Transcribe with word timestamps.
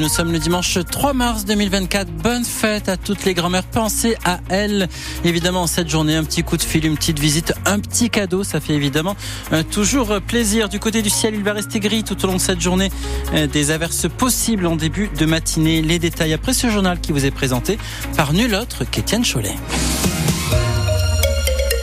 Nous 0.00 0.08
sommes 0.08 0.32
le 0.32 0.38
dimanche 0.38 0.78
3 0.90 1.12
mars 1.12 1.44
2024. 1.44 2.10
Bonne 2.10 2.44
fête 2.44 2.88
à 2.88 2.96
toutes 2.96 3.24
les 3.24 3.34
grand-mères. 3.34 3.64
Pensez 3.64 4.16
à 4.24 4.40
elles. 4.48 4.88
Évidemment, 5.24 5.66
cette 5.66 5.88
journée, 5.88 6.16
un 6.16 6.24
petit 6.24 6.42
coup 6.42 6.56
de 6.56 6.62
fil, 6.62 6.86
une 6.86 6.96
petite 6.96 7.18
visite, 7.18 7.52
un 7.66 7.78
petit 7.78 8.08
cadeau. 8.08 8.42
Ça 8.42 8.60
fait 8.60 8.72
évidemment 8.72 9.16
euh, 9.52 9.62
toujours 9.62 10.20
plaisir. 10.26 10.68
Du 10.68 10.80
côté 10.80 11.02
du 11.02 11.10
ciel, 11.10 11.34
il 11.34 11.44
va 11.44 11.52
rester 11.52 11.78
gris 11.78 12.04
tout 12.04 12.22
au 12.24 12.26
long 12.26 12.36
de 12.36 12.40
cette 12.40 12.60
journée. 12.60 12.90
Euh, 13.34 13.46
des 13.46 13.70
averses 13.70 14.06
possibles 14.08 14.66
en 14.66 14.76
début 14.76 15.10
de 15.16 15.26
matinée. 15.26 15.82
Les 15.82 15.98
détails 15.98 16.32
après 16.32 16.54
ce 16.54 16.70
journal 16.70 16.98
qui 17.00 17.12
vous 17.12 17.26
est 17.26 17.30
présenté 17.30 17.78
par 18.16 18.32
nul 18.32 18.54
autre 18.54 18.84
qu'Étienne 18.84 19.24
Cholet. 19.24 19.56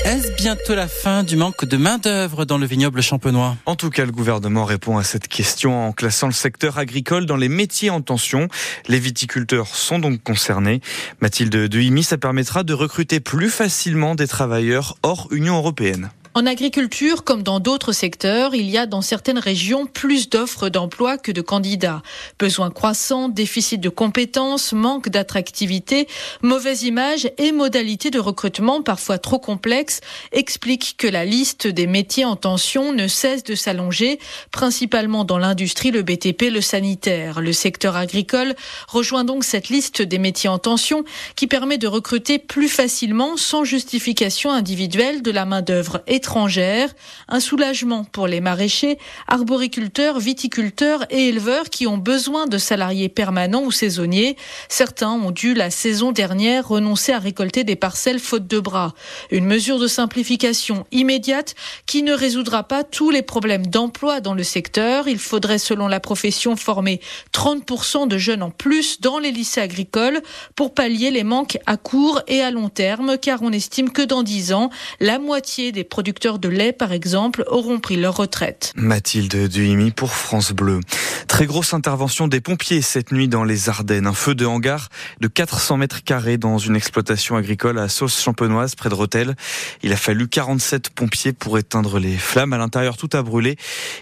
Est-ce 0.10 0.32
bientôt 0.32 0.74
la 0.74 0.88
fin 0.88 1.22
du 1.22 1.36
manque 1.36 1.66
de 1.66 1.78
main-d'œuvre 1.78 2.44
dans 2.44 2.58
le 2.58 2.66
vignoble 2.66 3.04
champenois? 3.04 3.56
En 3.68 3.76
tout 3.76 3.92
cas, 3.92 4.06
le 4.06 4.12
gouvernement 4.12 4.66
répond 4.66 4.98
à 4.98 5.04
cette 5.04 5.28
question 5.28 5.86
en 5.86 5.92
classant 5.92 6.26
le 6.26 6.34
secteur 6.34 6.80
agricole 6.80 7.28
dans 7.28 7.38
les 7.38 7.48
métiers 7.48 7.92
en 7.92 8.02
tension. 8.02 8.48
Les 8.88 8.98
viticulteurs 8.98 9.68
sont 9.68 10.00
donc 10.00 10.24
concernés. 10.24 10.82
Mathilde 11.22 11.56
Dehimi, 11.56 12.02
ça 12.02 12.18
permettra 12.18 12.64
de 12.64 12.74
recruter 12.74 13.20
plus 13.20 13.52
facilement 13.52 14.16
des 14.16 14.28
travailleurs 14.28 14.98
hors 15.04 15.28
Union 15.30 15.58
européenne. 15.58 16.10
En 16.36 16.46
agriculture, 16.46 17.24
comme 17.24 17.42
dans 17.42 17.60
d'autres 17.60 17.92
secteurs, 17.92 18.54
il 18.54 18.70
y 18.70 18.78
a 18.78 18.86
dans 18.86 19.02
certaines 19.02 19.40
régions 19.40 19.88
plus 19.88 20.30
d'offres 20.30 20.70
d'emploi 20.70 21.18
que 21.18 21.32
de 21.32 21.42
candidats. 21.42 22.04
Besoins 22.38 22.70
croissants, 22.70 23.30
déficit 23.30 23.82
de 23.82 23.90
compétences, 23.90 24.72
manque 24.72 25.10
d'attractivité, 25.10 26.08
mauvaise 26.44 26.84
image 26.84 27.32
et 27.40 27.52
modalités 27.52 28.12
de 28.12 28.20
recrutement 28.20 28.84
parfois 28.84 29.18
trop 29.18 29.40
complexes 29.40 30.02
expliquent 30.32 30.96
que 31.00 31.08
la 31.08 31.26
liste 31.26 31.66
des 31.66 31.88
métiers 31.88 32.26
en 32.26 32.36
tension 32.36 32.94
ne 32.94 33.08
cesse 33.08 33.44
de 33.44 33.56
s'allonger, 33.56 34.20
principalement 34.52 35.26
dans 35.26 35.40
l'industrie, 35.40 35.90
le 35.90 36.04
BTP, 36.04 36.52
le 36.52 36.62
sanitaire. 36.62 37.42
Le 37.42 37.54
secteur 37.54 37.96
agricole 37.96 38.56
rejoint 38.88 39.24
donc 39.24 39.44
cette 39.44 39.70
liste 39.70 40.04
des 40.04 40.20
métiers 40.20 40.50
en 40.50 40.60
tension 40.60 41.04
qui 41.36 41.48
permet 41.48 41.80
de 41.80 41.88
recruter 41.88 42.38
plus 42.38 42.70
facilement, 42.70 43.36
sans 43.36 43.64
justification 43.64 44.52
individuelle, 44.52 45.24
de 45.24 45.32
la 45.32 45.46
main-d'œuvre 45.46 46.04
étrangère. 46.20 46.90
Un 47.30 47.40
soulagement 47.40 48.04
pour 48.04 48.28
les 48.28 48.42
maraîchers, 48.42 48.98
arboriculteurs, 49.30 50.20
viticulteurs 50.20 51.06
et 51.10 51.30
éleveurs 51.30 51.70
qui 51.70 51.88
ont 51.88 51.98
besoin 51.98 52.46
de 52.46 52.58
salariés 52.58 53.08
permanents 53.08 53.64
ou 53.64 53.72
saisonniers. 53.72 54.36
Certains 54.68 55.12
ont 55.12 55.32
dû 55.32 55.54
la 55.54 55.70
saison 55.70 56.12
dernière 56.12 56.68
renoncer 56.68 57.14
à 57.14 57.20
récolter 57.20 57.64
des 57.64 57.78
parcelles 57.78 58.20
faute 58.20 58.48
de 58.48 58.60
bras. 58.60 58.94
Une 59.32 59.46
mesure 59.46 59.80
de 59.80 59.88
simplification 59.88 60.86
immédiate 60.92 61.56
qui 61.86 62.04
ne 62.04 62.12
résoudra 62.12 62.64
pas 62.64 62.84
tous 62.84 63.12
les 63.12 63.22
problèmes 63.22 63.68
d'emploi 63.68 64.20
dans 64.20 64.34
le 64.34 64.44
secteur. 64.44 65.08
Il 65.08 65.20
faudrait, 65.20 65.58
selon 65.58 65.88
la 65.88 66.02
profession, 66.02 66.58
former 66.58 67.00
30% 67.34 68.10
de 68.10 68.18
jeunes 68.18 68.44
en 68.44 68.52
plus 68.52 69.00
dans 69.00 69.20
les 69.20 69.32
lycées 69.32 69.62
agricoles 69.62 70.22
pour 70.56 70.74
pallier 70.74 71.12
les 71.12 71.24
manques 71.24 71.58
à 71.66 71.78
court 71.78 72.22
et 72.28 72.42
à 72.42 72.52
long 72.52 72.68
terme, 72.68 73.18
car 73.18 73.42
on 73.42 73.54
estime 73.54 73.92
que 73.92 74.02
dans 74.02 74.24
10 74.24 74.52
ans, 74.52 74.70
la 75.00 75.18
moitié 75.18 75.72
des 75.72 75.86
producteurs 75.86 76.09
producteurs 76.10 76.40
de 76.40 76.50
lait, 76.50 76.74
par 76.74 76.92
exemple, 76.92 77.44
auront 77.46 77.80
pris 77.80 77.96
leur 77.96 78.18
retraite. 78.18 78.74
Mathilde 78.76 79.48
Duhimi 79.48 79.92
pour 79.92 80.12
France 80.16 80.54
Bleu. 80.54 80.80
Très 81.28 81.46
grosse 81.46 81.76
intervention 81.76 82.28
des 82.28 82.42
pompiers 82.42 82.82
cette 82.82 83.12
nuit 83.12 83.28
dans 83.28 83.44
les 83.44 83.70
Ardennes. 83.70 84.08
Un 84.08 84.14
feu 84.14 84.34
de 84.34 84.44
hangar 84.48 84.90
de 85.20 85.28
400 85.28 85.78
mètres 85.78 86.04
carrés 86.04 86.40
dans 86.40 86.58
une 86.58 86.76
exploitation 86.76 87.36
agricole 87.36 87.78
à 87.78 87.90
Sauce 87.90 88.20
Champenoise, 88.20 88.74
près 88.74 88.90
de 88.90 88.96
Rotel. 88.96 89.36
Il 89.84 89.94
a 89.94 89.98
fallu 89.98 90.28
47 90.28 90.90
pompiers 90.90 91.32
pour 91.32 91.60
éteindre 91.60 92.00
les 92.00 92.18
flammes. 92.18 92.54
À 92.54 92.58
l'intérieur, 92.58 92.98
tout 92.98 93.10
a 93.14 93.22
brûlé. 93.22 93.56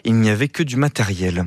Il 0.06 0.16
n'y 0.16 0.30
avait 0.30 0.48
que 0.48 0.64
du 0.64 0.78
matériel. 0.78 1.46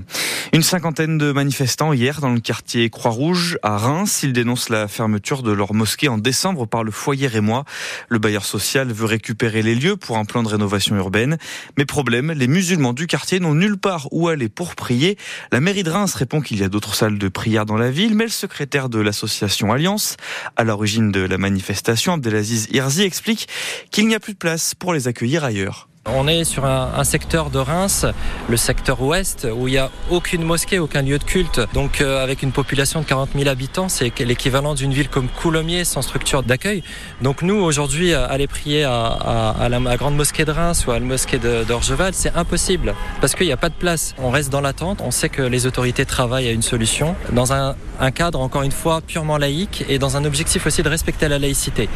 Une 0.52 0.62
cinquantaine 0.62 1.16
de 1.16 1.32
manifestants 1.32 1.94
hier 1.94 2.20
dans 2.20 2.32
le 2.32 2.40
quartier 2.40 2.90
Croix-Rouge 2.90 3.56
à 3.62 3.78
Reims. 3.78 4.20
Ils 4.22 4.34
dénoncent 4.34 4.68
la 4.68 4.88
fermeture 4.88 5.42
de 5.42 5.52
leur 5.52 5.72
mosquée 5.72 6.08
en 6.08 6.18
décembre 6.18 6.66
par 6.66 6.84
le 6.84 6.90
foyer 6.90 7.28
Rémois. 7.28 7.64
Le 8.08 8.18
bailleur 8.18 8.44
social 8.44 8.92
veut 8.92 9.06
récupérer 9.06 9.62
les 9.62 9.74
lieux 9.74 9.96
pour 9.96 10.18
un 10.18 10.26
plan 10.26 10.42
de 10.42 10.49
rénovation 10.50 10.96
urbaine. 10.96 11.38
Mais 11.76 11.84
problème, 11.84 12.32
les 12.32 12.48
musulmans 12.48 12.92
du 12.92 13.06
quartier 13.06 13.40
n'ont 13.40 13.54
nulle 13.54 13.76
part 13.76 14.08
où 14.12 14.28
aller 14.28 14.48
pour 14.48 14.74
prier. 14.74 15.16
La 15.52 15.60
mairie 15.60 15.82
de 15.82 15.90
Reims 15.90 16.14
répond 16.14 16.40
qu'il 16.40 16.60
y 16.60 16.64
a 16.64 16.68
d'autres 16.68 16.94
salles 16.94 17.18
de 17.18 17.28
prière 17.28 17.66
dans 17.66 17.76
la 17.76 17.90
ville, 17.90 18.14
mais 18.14 18.24
le 18.24 18.30
secrétaire 18.30 18.88
de 18.88 19.00
l'association 19.00 19.72
Alliance, 19.72 20.16
à 20.56 20.64
l'origine 20.64 21.12
de 21.12 21.20
la 21.20 21.38
manifestation, 21.38 22.14
Abdelaziz 22.14 22.68
Irzi, 22.72 23.02
explique 23.02 23.48
qu'il 23.90 24.06
n'y 24.06 24.14
a 24.14 24.20
plus 24.20 24.32
de 24.32 24.38
place 24.38 24.74
pour 24.74 24.94
les 24.94 25.08
accueillir 25.08 25.44
ailleurs. 25.44 25.89
On 26.14 26.26
est 26.26 26.44
sur 26.44 26.64
un, 26.64 27.04
secteur 27.04 27.50
de 27.50 27.58
Reims, 27.58 28.06
le 28.48 28.56
secteur 28.56 29.00
ouest, 29.00 29.46
où 29.52 29.68
il 29.68 29.72
n'y 29.72 29.78
a 29.78 29.90
aucune 30.10 30.42
mosquée, 30.42 30.78
aucun 30.78 31.02
lieu 31.02 31.18
de 31.18 31.24
culte. 31.24 31.60
Donc 31.72 32.00
euh, 32.00 32.22
avec 32.22 32.42
une 32.42 32.52
population 32.52 33.00
de 33.00 33.06
40 33.06 33.30
000 33.36 33.48
habitants, 33.48 33.88
c'est 33.88 34.18
l'équivalent 34.20 34.74
d'une 34.74 34.92
ville 34.92 35.08
comme 35.08 35.28
Coulommiers 35.28 35.84
sans 35.84 36.02
structure 36.02 36.42
d'accueil. 36.42 36.82
Donc 37.22 37.42
nous, 37.42 37.54
aujourd'hui, 37.54 38.14
aller 38.14 38.46
prier 38.46 38.84
à, 38.84 39.68
la 39.68 39.96
grande 39.96 40.16
mosquée 40.16 40.44
de 40.44 40.52
Reims 40.52 40.84
ou 40.86 40.90
à 40.90 40.98
la 40.98 41.04
mosquée 41.04 41.38
d'Orgeval, 41.38 42.12
c'est 42.14 42.34
impossible, 42.36 42.94
parce 43.20 43.34
qu'il 43.34 43.46
n'y 43.46 43.52
a 43.52 43.56
pas 43.56 43.68
de 43.68 43.74
place. 43.74 44.14
On 44.18 44.30
reste 44.30 44.50
dans 44.50 44.60
l'attente, 44.60 45.00
on 45.02 45.10
sait 45.10 45.28
que 45.28 45.42
les 45.42 45.66
autorités 45.66 46.04
travaillent 46.04 46.48
à 46.48 46.52
une 46.52 46.62
solution, 46.62 47.14
dans 47.32 47.52
un, 47.52 47.74
cadre, 48.14 48.40
encore 48.40 48.62
une 48.62 48.72
fois, 48.72 49.00
purement 49.00 49.38
laïque, 49.38 49.84
et 49.88 49.98
dans 49.98 50.16
un 50.16 50.24
objectif 50.24 50.66
aussi 50.66 50.82
de 50.82 50.88
respecter 50.88 51.28
la 51.28 51.38
laïcité. 51.38 51.88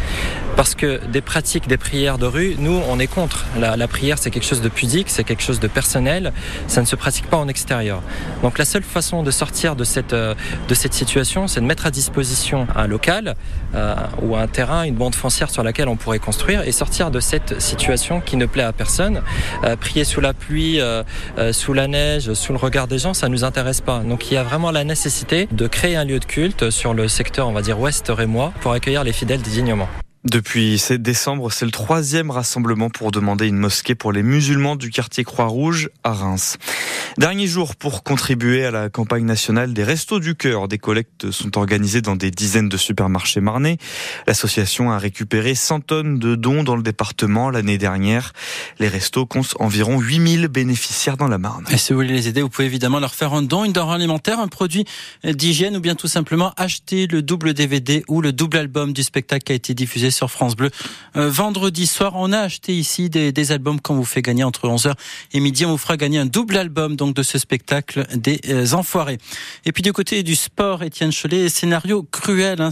Parce 0.56 0.76
que 0.76 1.00
des 1.06 1.20
pratiques, 1.20 1.66
des 1.66 1.76
prières 1.76 2.16
de 2.16 2.26
rue, 2.26 2.54
nous, 2.58 2.80
on 2.88 3.00
est 3.00 3.08
contre 3.08 3.44
la, 3.58 3.76
la 3.76 3.88
prière, 3.88 4.18
c'est 4.18 4.30
quelque 4.30 4.46
chose 4.46 4.60
de 4.60 4.68
pudique, 4.68 5.10
c'est 5.10 5.24
quelque 5.24 5.42
chose 5.42 5.58
de 5.58 5.66
personnel, 5.66 6.32
ça 6.68 6.80
ne 6.80 6.86
se 6.86 6.94
pratique 6.94 7.26
pas 7.26 7.36
en 7.36 7.48
extérieur. 7.48 8.02
Donc 8.42 8.58
la 8.58 8.64
seule 8.64 8.84
façon 8.84 9.24
de 9.24 9.30
sortir 9.32 9.74
de 9.74 9.82
cette, 9.82 10.12
euh, 10.12 10.34
de 10.68 10.74
cette 10.74 10.94
situation, 10.94 11.48
c'est 11.48 11.60
de 11.60 11.66
mettre 11.66 11.86
à 11.86 11.90
disposition 11.90 12.68
un 12.76 12.86
local 12.86 13.34
euh, 13.74 13.96
ou 14.22 14.36
un 14.36 14.46
terrain, 14.46 14.84
une 14.84 14.94
bande 14.94 15.16
foncière 15.16 15.50
sur 15.50 15.64
laquelle 15.64 15.88
on 15.88 15.96
pourrait 15.96 16.20
construire 16.20 16.62
et 16.62 16.72
sortir 16.72 17.10
de 17.10 17.18
cette 17.18 17.60
situation 17.60 18.20
qui 18.20 18.36
ne 18.36 18.46
plaît 18.46 18.62
à 18.62 18.72
personne. 18.72 19.22
Euh, 19.64 19.74
prier 19.74 20.04
sous 20.04 20.20
la 20.20 20.34
pluie, 20.34 20.80
sous 21.52 21.72
la 21.72 21.88
neige, 21.88 22.32
sous 22.34 22.52
le 22.52 22.58
regard 22.58 22.86
des 22.86 22.98
gens, 22.98 23.12
ça 23.12 23.28
nous 23.28 23.42
intéresse 23.44 23.80
pas. 23.80 24.00
Donc 24.00 24.30
il 24.30 24.34
y 24.34 24.36
a 24.36 24.44
vraiment 24.44 24.70
la 24.70 24.84
nécessité 24.84 25.48
de 25.50 25.66
créer 25.66 25.96
un 25.96 26.04
lieu 26.04 26.20
de 26.20 26.24
culte 26.24 26.70
sur 26.70 26.94
le 26.94 27.08
secteur, 27.08 27.48
on 27.48 27.52
va 27.52 27.62
dire 27.62 27.78
ouest 27.80 28.06
rémois, 28.08 28.52
pour 28.60 28.72
accueillir 28.72 29.04
les 29.04 29.12
fidèles 29.12 29.42
dignement. 29.42 29.88
Depuis 30.24 30.82
décembre, 30.98 31.52
c'est 31.52 31.66
le 31.66 31.70
troisième 31.70 32.30
rassemblement 32.30 32.88
pour 32.88 33.10
demander 33.10 33.46
une 33.46 33.58
mosquée 33.58 33.94
pour 33.94 34.10
les 34.10 34.22
musulmans 34.22 34.74
du 34.74 34.88
quartier 34.88 35.22
Croix-Rouge 35.22 35.90
à 36.02 36.14
Reims. 36.14 36.56
Dernier 37.18 37.46
jour 37.46 37.76
pour 37.76 38.02
contribuer 38.02 38.64
à 38.64 38.70
la 38.70 38.88
campagne 38.88 39.26
nationale 39.26 39.74
des 39.74 39.84
Restos 39.84 40.20
du 40.20 40.34
Cœur. 40.34 40.66
Des 40.66 40.78
collectes 40.78 41.30
sont 41.30 41.58
organisées 41.58 42.00
dans 42.00 42.16
des 42.16 42.30
dizaines 42.30 42.70
de 42.70 42.78
supermarchés 42.78 43.42
marnais. 43.42 43.76
L'association 44.26 44.90
a 44.90 44.98
récupéré 44.98 45.54
100 45.54 45.80
tonnes 45.80 46.18
de 46.18 46.36
dons 46.36 46.62
dans 46.64 46.76
le 46.76 46.82
département 46.82 47.50
l'année 47.50 47.76
dernière. 47.76 48.32
Les 48.78 48.88
restos 48.88 49.26
comptent 49.26 49.54
environ 49.60 50.00
8000 50.00 50.48
bénéficiaires 50.48 51.18
dans 51.18 51.28
la 51.28 51.36
Marne. 51.36 51.66
Et 51.70 51.76
si 51.76 51.92
vous 51.92 51.98
voulez 51.98 52.14
les 52.14 52.28
aider, 52.28 52.40
vous 52.40 52.48
pouvez 52.48 52.66
évidemment 52.66 52.98
leur 52.98 53.14
faire 53.14 53.34
un 53.34 53.42
don, 53.42 53.66
une 53.66 53.72
denrée 53.72 53.96
alimentaire, 53.96 54.40
un 54.40 54.48
produit 54.48 54.86
d'hygiène 55.22 55.76
ou 55.76 55.80
bien 55.80 55.94
tout 55.94 56.08
simplement 56.08 56.54
acheter 56.56 57.06
le 57.06 57.20
double 57.20 57.52
DVD 57.52 58.02
ou 58.08 58.22
le 58.22 58.32
double 58.32 58.56
album 58.56 58.94
du 58.94 59.02
spectacle 59.02 59.44
qui 59.44 59.52
a 59.52 59.56
été 59.56 59.74
diffusé 59.74 60.13
sur 60.14 60.30
France 60.30 60.56
Bleu. 60.56 60.70
Euh, 61.16 61.28
vendredi 61.28 61.86
soir, 61.86 62.12
on 62.14 62.32
a 62.32 62.38
acheté 62.38 62.74
ici 62.74 63.10
des, 63.10 63.52
albums 63.52 63.80
qu'on 63.80 63.94
vous 63.96 64.04
fait 64.04 64.22
gagner 64.22 64.44
entre 64.44 64.68
11h 64.68 64.94
et 65.32 65.40
midi. 65.40 65.66
On 65.66 65.72
vous 65.72 65.78
fera 65.78 65.96
gagner 65.96 66.18
un 66.18 66.26
double 66.26 66.56
album 66.56 66.96
donc 66.96 67.14
de 67.14 67.22
ce 67.22 67.38
spectacle 67.38 68.06
des 68.14 68.40
euh, 68.48 68.72
Enfoirés. 68.72 69.18
Et 69.66 69.72
puis 69.72 69.82
du 69.82 69.92
côté 69.92 70.22
du 70.22 70.34
sport, 70.34 70.82
Étienne 70.82 71.12
Cholet, 71.12 71.48
scénario 71.48 72.06
cruel 72.10 72.62
hein, 72.62 72.70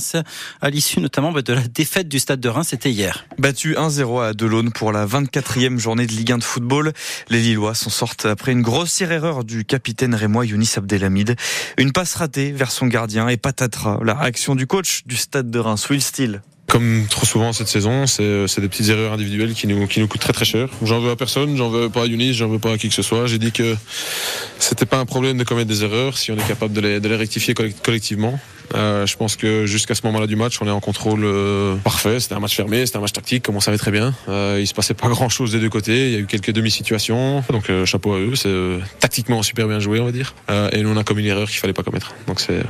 à 0.60 0.70
l'issue 0.70 1.00
notamment 1.00 1.32
bah, 1.32 1.42
de 1.42 1.52
la 1.52 1.62
défaite 1.62 2.08
du 2.08 2.18
Stade 2.18 2.40
de 2.40 2.48
Reims, 2.48 2.68
c'était 2.70 2.90
hier. 2.90 3.26
Battu 3.38 3.74
1-0 3.74 4.22
à 4.22 4.32
Delaune 4.32 4.72
pour 4.72 4.92
la 4.92 5.06
24e 5.06 5.78
journée 5.78 6.06
de 6.06 6.12
Ligue 6.12 6.32
1 6.32 6.38
de 6.38 6.44
football. 6.44 6.92
Les 7.28 7.40
Lillois 7.40 7.74
s'en 7.74 7.90
sortent 7.90 8.24
après 8.24 8.52
une 8.52 8.62
grossière 8.62 9.12
erreur 9.12 9.44
du 9.44 9.64
capitaine 9.64 10.14
rémois 10.14 10.46
Younis 10.46 10.72
Abdelhamid. 10.76 11.36
Une 11.76 11.92
passe 11.92 12.14
ratée 12.14 12.52
vers 12.52 12.70
son 12.70 12.86
gardien 12.86 13.28
et 13.28 13.36
patatras. 13.36 13.98
La 14.02 14.14
réaction 14.14 14.54
du 14.54 14.66
coach 14.66 15.02
du 15.06 15.16
Stade 15.16 15.50
de 15.50 15.58
Reims, 15.58 15.88
Will 15.90 16.02
Steele 16.02 16.42
comme 16.72 17.04
trop 17.06 17.26
souvent 17.26 17.52
cette 17.52 17.68
saison, 17.68 18.06
c'est 18.06 18.60
des 18.60 18.68
petites 18.68 18.88
erreurs 18.88 19.12
individuelles 19.12 19.52
qui 19.52 19.66
nous, 19.66 19.86
qui 19.86 20.00
nous 20.00 20.08
coûtent 20.08 20.22
très 20.22 20.32
très 20.32 20.46
cher. 20.46 20.70
J'en 20.82 21.00
veux 21.00 21.10
à 21.10 21.16
personne, 21.16 21.54
j'en 21.54 21.68
veux 21.68 21.90
pas 21.90 22.04
à 22.04 22.06
Younis, 22.06 22.32
j'en 22.32 22.48
veux 22.48 22.58
pas 22.58 22.72
à 22.72 22.78
qui 22.78 22.88
que 22.88 22.94
ce 22.94 23.02
soit. 23.02 23.26
J'ai 23.26 23.36
dit 23.36 23.52
que 23.52 23.76
c'était 24.58 24.86
pas 24.86 24.98
un 24.98 25.04
problème 25.04 25.36
de 25.36 25.44
commettre 25.44 25.68
des 25.68 25.84
erreurs 25.84 26.16
si 26.16 26.32
on 26.32 26.36
est 26.36 26.48
capable 26.48 26.72
de 26.72 26.80
les, 26.80 26.98
de 26.98 27.06
les 27.10 27.16
rectifier 27.16 27.52
collectivement. 27.52 28.40
Euh, 28.74 29.04
je 29.04 29.18
pense 29.18 29.36
que 29.36 29.66
jusqu'à 29.66 29.94
ce 29.94 30.00
moment-là 30.06 30.26
du 30.26 30.34
match, 30.34 30.62
on 30.62 30.66
est 30.66 30.70
en 30.70 30.80
contrôle 30.80 31.24
euh, 31.24 31.76
parfait. 31.76 32.20
C'était 32.20 32.36
un 32.36 32.40
match 32.40 32.56
fermé, 32.56 32.86
c'était 32.86 32.96
un 32.96 33.02
match 33.02 33.12
tactique, 33.12 33.42
comme 33.42 33.56
on 33.56 33.60
savait 33.60 33.76
très 33.76 33.90
bien. 33.90 34.14
Euh, 34.30 34.56
il 34.58 34.66
se 34.66 34.72
passait 34.72 34.94
pas 34.94 35.08
grand-chose 35.08 35.52
des 35.52 35.60
deux 35.60 35.68
côtés. 35.68 36.06
Il 36.06 36.12
y 36.12 36.16
a 36.16 36.20
eu 36.20 36.26
quelques 36.26 36.52
demi-situations, 36.52 37.44
donc 37.50 37.68
euh, 37.68 37.84
chapeau 37.84 38.14
à 38.14 38.18
eux. 38.18 38.34
C'est 38.34 38.48
euh, 38.48 38.78
tactiquement 38.98 39.42
super 39.42 39.68
bien 39.68 39.78
joué, 39.78 40.00
on 40.00 40.06
va 40.06 40.12
dire. 40.12 40.34
et 40.72 40.82
nous 40.82 40.88
on 40.88 40.96
a 40.96 41.04
commis 41.04 41.20
une 41.20 41.28
erreur 41.28 41.50
qu'il 41.50 41.58
fallait 41.58 41.74
pas 41.74 41.82
commettre. 41.82 42.14
Donc 42.26 42.40
c'est 42.40 42.62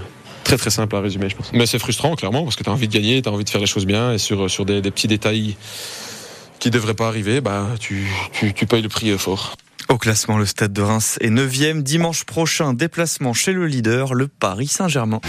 très 0.44 0.56
très 0.56 0.71
simple 0.71 0.94
à 0.97 1.00
résumer, 1.00 1.29
je 1.29 1.37
pense. 1.37 1.53
Mais 1.53 1.67
c'est 1.67 1.79
frustrant, 1.79 2.15
clairement, 2.15 2.44
parce 2.44 2.56
que 2.56 2.65
tu 2.65 2.71
as 2.71 2.73
envie 2.73 2.89
de 2.89 2.93
gagner, 2.93 3.23
tu 3.23 3.29
as 3.29 3.33
envie 3.33 3.44
de 3.44 3.50
faire 3.50 3.61
les 3.61 3.67
choses 3.67 3.87
bien, 3.87 4.12
et 4.12 4.19
sur, 4.19 4.50
sur 4.50 4.65
des, 4.65 4.83
petits 4.83 5.09
détails 5.09 5.56
qui 6.59 6.69
ne 6.69 6.73
devraient 6.73 6.94
pas 6.94 7.09
arriver, 7.09 7.41
bah, 7.41 7.67
tu, 7.81 8.06
tu, 8.33 8.53
tu 8.53 8.67
payes 8.67 8.83
le 8.83 8.89
prix 8.89 9.17
fort. 9.19 9.56
Au 9.89 9.99
classement, 9.99 10.39
le 10.39 10.47
stade 10.47 10.73
de 10.73 10.83
Reims 10.83 11.19
est 11.21 11.31
9e. 11.31 11.83
Dimanche 11.83 12.25
prochain, 12.25 12.73
déplacement 12.73 13.33
chez 13.33 13.53
le 13.53 13.67
leader, 13.67 14.15
le 14.15 14.29
Paris 14.29 14.69
Saint-Germain. 14.69 15.21